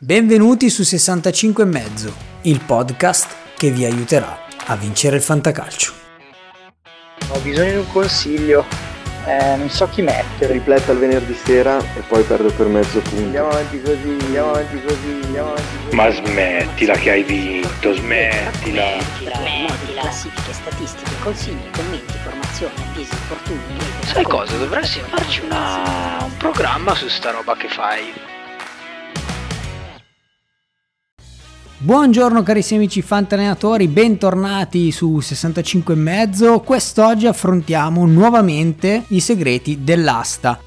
[0.00, 5.92] Benvenuti su 65 e mezzo, il podcast che vi aiuterà a vincere il fantacalcio.
[7.30, 8.64] Ho bisogno di un consiglio,
[9.26, 10.52] eh, non so chi mettere.
[10.52, 13.24] Ripletta il venerdì sera e poi perdo per mezzo punto.
[13.24, 15.96] Andiamo avanti così, andiamo avanti così, andiamo avanti così.
[15.96, 19.00] Ma smettila che hai vinto, smettila.
[19.00, 20.00] Smettila.
[20.00, 23.78] Classifiche, statistiche, consigli, commenti, formazione, avvisi, infortuni.
[24.04, 24.56] Sai cosa?
[24.58, 26.18] Dovresti farci una...
[26.22, 28.36] un programma su sta roba che fai.
[31.80, 36.58] Buongiorno carissimi amici fantallenatori, bentornati su 65 e mezzo.
[36.58, 40.58] Quest'oggi affrontiamo nuovamente i segreti dell'asta.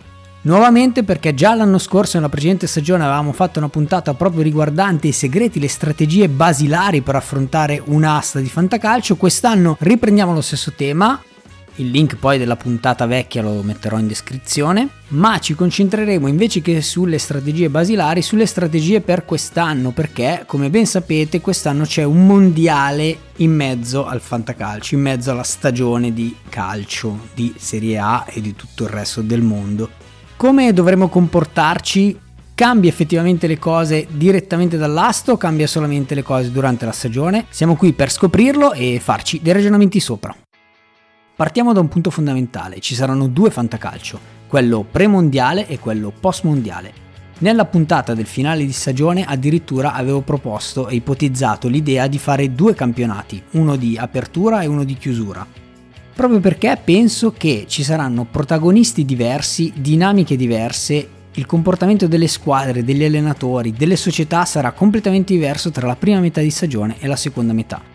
[0.43, 5.11] Nuovamente perché già l'anno scorso nella precedente stagione avevamo fatto una puntata proprio riguardante i
[5.11, 9.17] segreti, le strategie basilari per affrontare un'asta di fantacalcio.
[9.17, 11.21] Quest'anno riprendiamo lo stesso tema,
[11.75, 16.81] il link poi della puntata vecchia lo metterò in descrizione, ma ci concentreremo invece che
[16.81, 23.18] sulle strategie basilari, sulle strategie per quest'anno, perché come ben sapete quest'anno c'è un mondiale
[23.37, 28.55] in mezzo al fantacalcio, in mezzo alla stagione di calcio, di Serie A e di
[28.55, 29.90] tutto il resto del mondo.
[30.35, 32.17] Come dovremo comportarci?
[32.54, 37.45] Cambia effettivamente le cose direttamente dall'asto o cambia solamente le cose durante la stagione?
[37.49, 40.35] Siamo qui per scoprirlo e farci dei ragionamenti sopra.
[41.41, 46.93] Partiamo da un punto fondamentale, ci saranno due fantacalcio, quello premondiale e quello postmondiale.
[47.39, 52.75] Nella puntata del finale di stagione addirittura avevo proposto e ipotizzato l'idea di fare due
[52.75, 55.43] campionati, uno di apertura e uno di chiusura.
[56.13, 63.03] Proprio perché penso che ci saranno protagonisti diversi, dinamiche diverse, il comportamento delle squadre, degli
[63.03, 67.53] allenatori, delle società sarà completamente diverso tra la prima metà di stagione e la seconda
[67.53, 67.91] metà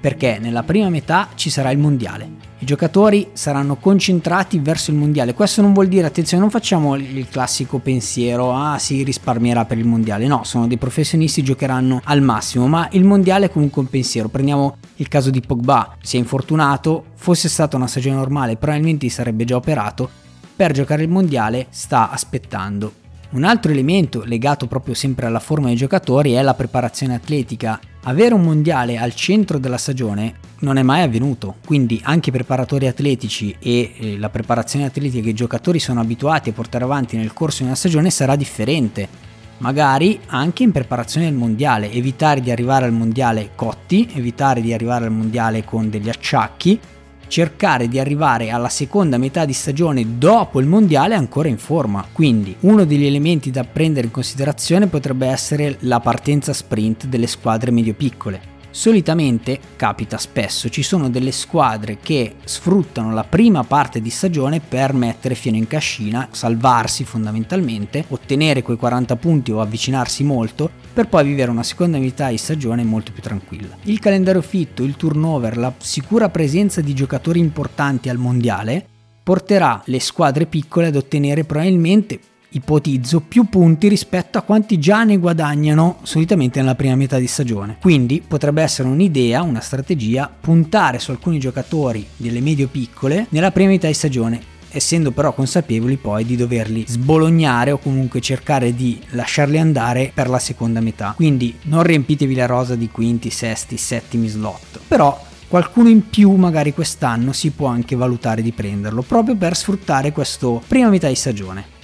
[0.00, 2.46] perché nella prima metà ci sarà il mondiale.
[2.60, 5.32] I giocatori saranno concentrati verso il mondiale.
[5.32, 9.86] Questo non vuol dire, attenzione, non facciamo il classico pensiero, ah si risparmierà per il
[9.86, 10.26] mondiale.
[10.26, 14.28] No, sono dei professionisti, giocheranno al massimo, ma il mondiale è comunque un pensiero.
[14.28, 19.44] Prendiamo il caso di Pogba, si è infortunato, fosse stata una stagione normale, probabilmente sarebbe
[19.44, 20.10] già operato.
[20.56, 23.06] Per giocare il mondiale sta aspettando.
[23.30, 28.32] Un altro elemento legato proprio sempre alla forma dei giocatori è la preparazione atletica avere
[28.32, 33.54] un mondiale al centro della stagione non è mai avvenuto, quindi anche i preparatori atletici
[33.58, 37.58] e eh, la preparazione atletica che i giocatori sono abituati a portare avanti nel corso
[37.58, 39.26] di una stagione sarà differente.
[39.58, 45.04] Magari anche in preparazione del mondiale, evitare di arrivare al mondiale cotti, evitare di arrivare
[45.04, 46.80] al mondiale con degli acciacchi
[47.28, 52.04] cercare di arrivare alla seconda metà di stagione dopo il mondiale ancora in forma.
[52.10, 57.70] Quindi uno degli elementi da prendere in considerazione potrebbe essere la partenza sprint delle squadre
[57.70, 58.56] medio-piccole.
[58.78, 64.92] Solitamente, capita spesso, ci sono delle squadre che sfruttano la prima parte di stagione per
[64.92, 71.24] mettere fieno in cascina, salvarsi fondamentalmente, ottenere quei 40 punti o avvicinarsi molto, per poi
[71.24, 73.76] vivere una seconda metà di stagione molto più tranquilla.
[73.82, 78.86] Il calendario fitto, il turnover, la sicura presenza di giocatori importanti al mondiale
[79.24, 82.20] porterà le squadre piccole ad ottenere probabilmente
[82.50, 87.76] ipotizzo più punti rispetto a quanti già ne guadagnano solitamente nella prima metà di stagione.
[87.80, 93.86] Quindi potrebbe essere un'idea, una strategia, puntare su alcuni giocatori delle medio-piccole nella prima metà
[93.86, 100.10] di stagione essendo però consapevoli poi di doverli sbolognare o comunque cercare di lasciarli andare
[100.12, 101.14] per la seconda metà.
[101.16, 106.74] Quindi non riempitevi la rosa di quinti, sesti, settimi slot, però qualcuno in più magari
[106.74, 111.76] quest'anno si può anche valutare di prenderlo proprio per sfruttare questa prima metà di stagione.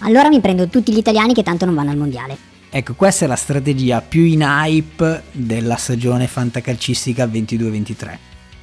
[0.00, 2.36] Allora mi prendo tutti gli italiani che tanto non vanno al mondiale.
[2.70, 8.18] Ecco, questa è la strategia più in hype della stagione fantacalcistica 22-23.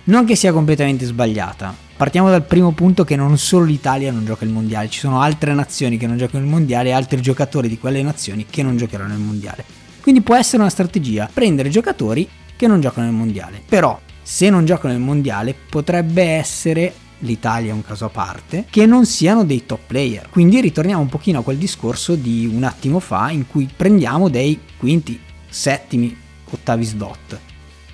[0.05, 1.73] Non che sia completamente sbagliata.
[1.97, 5.53] Partiamo dal primo punto che non solo l'Italia non gioca il mondiale, ci sono altre
[5.53, 9.13] nazioni che non giocano il mondiale e altri giocatori di quelle nazioni che non giocheranno
[9.13, 9.63] il mondiale.
[10.01, 13.61] Quindi può essere una strategia prendere giocatori che non giocano nel mondiale.
[13.67, 18.85] Però se non giocano nel mondiale potrebbe essere l'Italia è un caso a parte, che
[18.85, 20.29] non siano dei top player.
[20.29, 24.59] Quindi ritorniamo un pochino a quel discorso di un attimo fa in cui prendiamo dei
[24.77, 25.19] quinti,
[25.49, 26.15] settimi,
[26.49, 27.39] ottavi slot.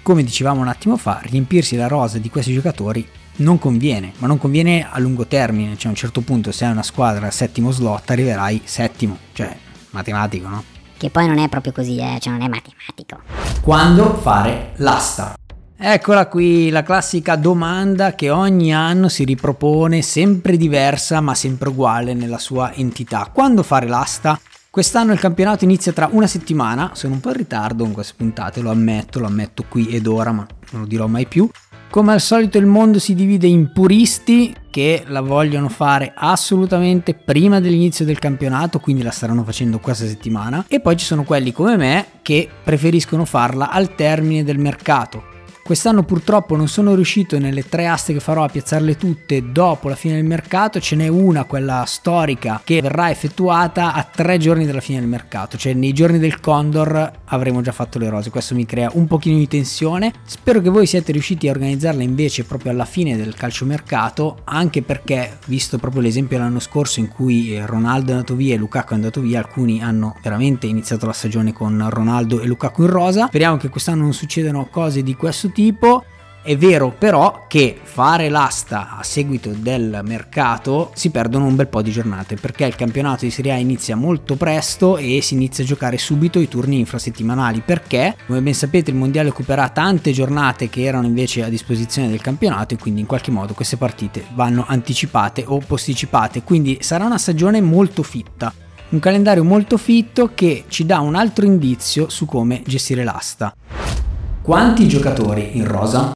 [0.01, 3.07] Come dicevamo un attimo fa, riempirsi la rosa di questi giocatori
[3.37, 6.71] non conviene, ma non conviene a lungo termine, cioè a un certo punto se hai
[6.71, 9.55] una squadra al settimo slot arriverai settimo, cioè
[9.91, 10.63] matematico, no?
[10.97, 13.21] Che poi non è proprio così, eh, cioè non è matematico.
[13.61, 15.35] Quando fare l'asta?
[15.83, 22.13] Eccola qui la classica domanda che ogni anno si ripropone, sempre diversa ma sempre uguale
[22.13, 23.31] nella sua entità.
[23.33, 24.39] Quando fare l'asta?
[24.69, 28.61] Quest'anno il campionato inizia tra una settimana, sono un po' in ritardo con queste puntate,
[28.61, 31.49] lo ammetto, lo ammetto qui ed ora, ma non lo dirò mai più.
[31.89, 37.59] Come al solito il mondo si divide in puristi che la vogliono fare assolutamente prima
[37.59, 41.75] dell'inizio del campionato, quindi la staranno facendo questa settimana, e poi ci sono quelli come
[41.75, 45.30] me che preferiscono farla al termine del mercato.
[45.63, 49.95] Quest'anno purtroppo non sono riuscito nelle tre aste che farò a piazzarle tutte dopo la
[49.95, 54.81] fine del mercato, ce n'è una, quella storica, che verrà effettuata a tre giorni dalla
[54.81, 58.65] fine del mercato, cioè nei giorni del Condor avremo già fatto le rose, questo mi
[58.65, 60.11] crea un pochino di tensione.
[60.25, 65.37] Spero che voi siate riusciti a organizzarla invece proprio alla fine del calciomercato, anche perché
[65.45, 69.21] visto proprio l'esempio dell'anno scorso in cui Ronaldo è andato via e Lukaku è andato
[69.21, 73.27] via, alcuni hanno veramente iniziato la stagione con Ronaldo e Lukaku in rosa.
[73.27, 76.05] Speriamo che quest'anno non succedano cose di questo tipo.
[76.43, 81.83] È vero però che fare l'asta a seguito del mercato si perdono un bel po'
[81.83, 85.67] di giornate perché il campionato di Serie A inizia molto presto e si inizia a
[85.67, 90.81] giocare subito i turni infrasettimanali perché come ben sapete il mondiale occuperà tante giornate che
[90.81, 95.43] erano invece a disposizione del campionato e quindi in qualche modo queste partite vanno anticipate
[95.45, 98.51] o posticipate quindi sarà una stagione molto fitta
[98.91, 103.53] un calendario molto fitto che ci dà un altro indizio su come gestire l'asta.
[104.43, 106.13] Quanti giocatori in rosa?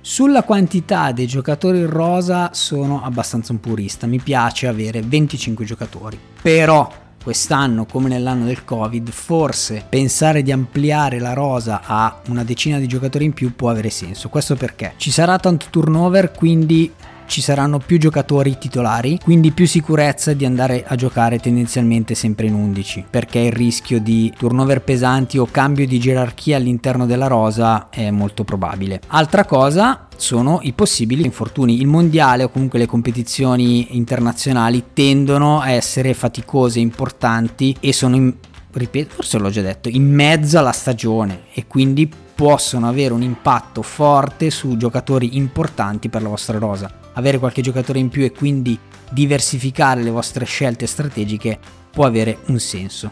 [0.00, 6.18] Sulla quantità dei giocatori in rosa sono abbastanza un purista, mi piace avere 25 giocatori.
[6.40, 6.90] Però
[7.22, 12.86] quest'anno, come nell'anno del Covid, forse pensare di ampliare la rosa a una decina di
[12.86, 14.30] giocatori in più può avere senso.
[14.30, 16.90] Questo perché ci sarà tanto turnover, quindi
[17.26, 22.54] ci saranno più giocatori titolari, quindi più sicurezza di andare a giocare tendenzialmente sempre in
[22.54, 28.10] 11, perché il rischio di turnover pesanti o cambio di gerarchia all'interno della rosa è
[28.10, 29.00] molto probabile.
[29.08, 31.80] Altra cosa sono i possibili infortuni.
[31.80, 38.32] Il mondiale o comunque le competizioni internazionali tendono a essere faticose, importanti e sono in,
[38.72, 43.82] ripeto, forse l'ho già detto, in mezzo alla stagione e quindi possono avere un impatto
[43.82, 48.78] forte su giocatori importanti per la vostra rosa avere qualche giocatore in più e quindi
[49.10, 51.58] diversificare le vostre scelte strategiche
[51.90, 53.10] può avere un senso.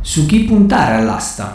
[0.00, 1.54] Su chi puntare all'asta?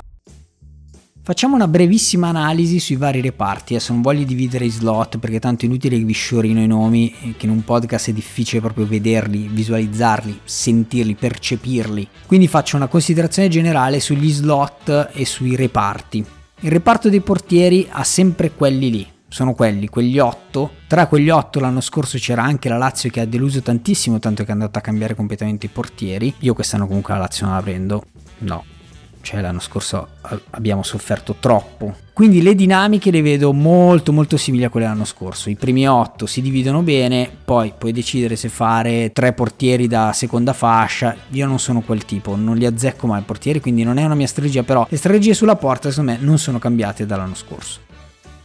[1.21, 5.63] Facciamo una brevissima analisi sui vari reparti, adesso non voglio dividere i slot perché tanto
[5.63, 9.47] è inutile che vi sciorino i nomi, che in un podcast è difficile proprio vederli,
[9.47, 12.07] visualizzarli, sentirli, percepirli.
[12.25, 16.25] Quindi faccio una considerazione generale sugli slot e sui reparti.
[16.61, 20.71] Il reparto dei portieri ha sempre quelli lì, sono quelli, quegli otto.
[20.87, 24.49] Tra quegli otto l'anno scorso c'era anche la Lazio che ha deluso tantissimo, tanto che
[24.49, 26.33] è andata a cambiare completamente i portieri.
[26.39, 28.03] Io quest'anno comunque la Lazio non la prendo.
[28.39, 28.63] No.
[29.21, 30.07] Cioè l'anno scorso
[30.51, 31.93] abbiamo sofferto troppo.
[32.13, 35.49] Quindi le dinamiche le vedo molto molto simili a quelle dell'anno scorso.
[35.49, 40.53] I primi otto si dividono bene, poi puoi decidere se fare tre portieri da seconda
[40.53, 41.15] fascia.
[41.29, 44.15] Io non sono quel tipo, non li azzecco mai i portieri, quindi non è una
[44.15, 47.87] mia strategia, però le strategie sulla porta secondo me non sono cambiate dall'anno scorso.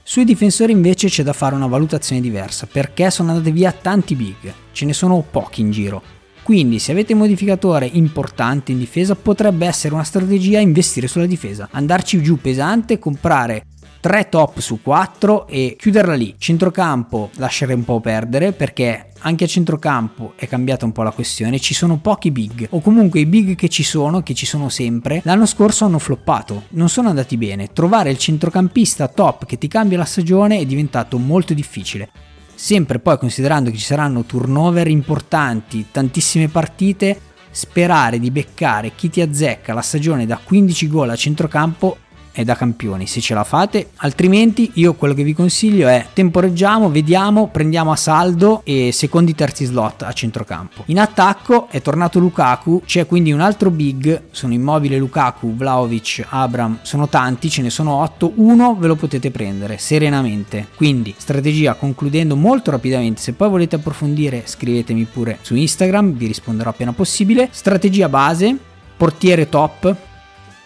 [0.06, 4.52] Sui difensori invece c'è da fare una valutazione diversa perché sono andati via tanti big,
[4.70, 6.02] ce ne sono pochi in giro.
[6.42, 11.68] Quindi se avete un modificatore importante in difesa potrebbe essere una strategia investire sulla difesa,
[11.70, 13.64] andarci giù pesante, comprare
[14.04, 16.34] 3 top su 4 e chiuderla lì.
[16.36, 21.58] Centrocampo lascerei un po' perdere perché anche a centrocampo è cambiata un po' la questione,
[21.58, 25.22] ci sono pochi big o comunque i big che ci sono, che ci sono sempre,
[25.24, 27.72] l'anno scorso hanno floppato, non sono andati bene.
[27.72, 32.10] Trovare il centrocampista top che ti cambia la stagione è diventato molto difficile.
[32.54, 37.18] Sempre poi considerando che ci saranno turnover importanti, tantissime partite,
[37.50, 41.98] sperare di beccare chi ti azzecca la stagione da 15 gol a centrocampo
[42.35, 43.91] è da campioni se ce la fate.
[43.97, 49.64] Altrimenti io quello che vi consiglio è temporeggiamo vediamo prendiamo a saldo e secondi terzi
[49.64, 50.83] slot a centrocampo.
[50.87, 56.81] In attacco è tornato Lukaku c'è quindi un altro big sono immobile Lukaku Vlaovic Abram
[56.83, 60.67] sono tanti ce ne sono 8 uno ve lo potete prendere serenamente.
[60.75, 66.71] Quindi strategia concludendo molto rapidamente se poi volete approfondire scrivetemi pure su Instagram vi risponderò
[66.71, 67.49] appena possibile.
[67.53, 68.59] Strategia base
[68.97, 70.12] portiere top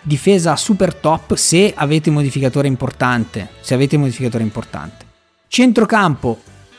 [0.02, 5.06] difesa super top se avete modificatore importante, se avete modificatore importante.
[5.48, 6.38] Centrocampo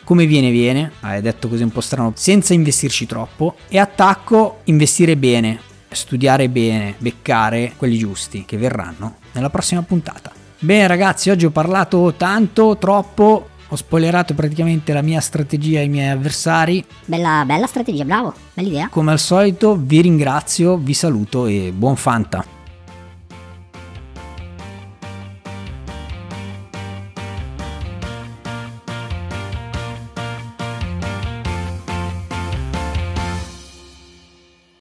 [0.09, 5.15] come viene viene, hai detto così un po' strano, senza investirci troppo e attacco investire
[5.15, 10.31] bene, studiare bene, beccare quelli giusti che verranno nella prossima puntata.
[10.57, 16.09] Bene ragazzi, oggi ho parlato tanto, troppo, ho spoilerato praticamente la mia strategia ai miei
[16.09, 16.83] avversari.
[17.05, 18.89] Bella, bella strategia, bravo, bella idea.
[18.89, 22.43] Come al solito vi ringrazio, vi saluto e buon Fanta.